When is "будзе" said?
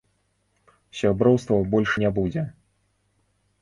2.19-2.51